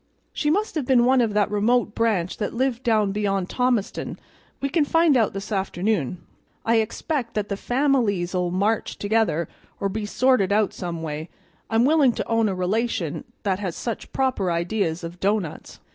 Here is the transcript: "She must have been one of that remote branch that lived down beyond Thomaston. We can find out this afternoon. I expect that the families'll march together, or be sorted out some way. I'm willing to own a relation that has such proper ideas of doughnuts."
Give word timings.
"She 0.33 0.49
must 0.49 0.73
have 0.73 0.87
been 0.87 1.05
one 1.05 1.21
of 1.21 1.35
that 1.35 1.51
remote 1.51 1.93
branch 1.93 2.37
that 2.37 2.55
lived 2.55 2.81
down 2.81 3.11
beyond 3.11 3.51
Thomaston. 3.51 4.17
We 4.59 4.67
can 4.67 4.83
find 4.83 5.15
out 5.15 5.33
this 5.33 5.51
afternoon. 5.51 6.23
I 6.65 6.77
expect 6.77 7.35
that 7.35 7.49
the 7.49 7.55
families'll 7.55 8.49
march 8.49 8.97
together, 8.97 9.47
or 9.79 9.89
be 9.89 10.07
sorted 10.07 10.51
out 10.51 10.73
some 10.73 11.03
way. 11.03 11.29
I'm 11.69 11.85
willing 11.85 12.13
to 12.13 12.27
own 12.27 12.49
a 12.49 12.55
relation 12.55 13.25
that 13.43 13.59
has 13.59 13.75
such 13.75 14.11
proper 14.11 14.51
ideas 14.51 15.03
of 15.03 15.19
doughnuts." 15.19 15.79